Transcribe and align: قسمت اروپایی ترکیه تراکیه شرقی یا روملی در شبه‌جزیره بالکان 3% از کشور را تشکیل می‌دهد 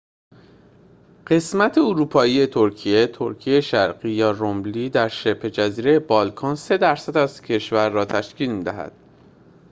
قسمت 1.27 1.77
اروپایی 1.77 2.47
ترکیه 2.47 3.07
تراکیه 3.07 3.61
شرقی 3.61 4.09
یا 4.09 4.31
روملی 4.31 4.89
در 4.89 5.07
شبه‌جزیره 5.07 5.99
بالکان 5.99 6.55
3% 6.55 7.15
از 7.17 7.41
کشور 7.41 7.89
را 7.89 8.05
تشکیل 8.05 8.51
می‌دهد 8.51 8.91